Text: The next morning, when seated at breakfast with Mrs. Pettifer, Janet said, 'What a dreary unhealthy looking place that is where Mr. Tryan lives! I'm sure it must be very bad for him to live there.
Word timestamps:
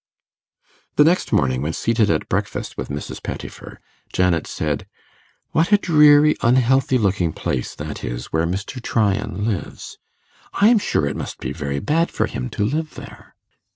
The 0.95 1.03
next 1.03 1.31
morning, 1.31 1.61
when 1.61 1.73
seated 1.73 2.09
at 2.09 2.27
breakfast 2.27 2.75
with 2.75 2.89
Mrs. 2.89 3.21
Pettifer, 3.21 3.79
Janet 4.11 4.47
said, 4.47 4.87
'What 5.51 5.71
a 5.71 5.77
dreary 5.77 6.35
unhealthy 6.41 6.97
looking 6.97 7.31
place 7.31 7.75
that 7.75 8.03
is 8.03 8.33
where 8.33 8.47
Mr. 8.47 8.81
Tryan 8.81 9.45
lives! 9.45 9.99
I'm 10.55 10.79
sure 10.79 11.05
it 11.05 11.15
must 11.15 11.37
be 11.39 11.53
very 11.53 11.77
bad 11.77 12.09
for 12.09 12.25
him 12.25 12.49
to 12.49 12.65
live 12.65 12.95
there. 12.95 13.35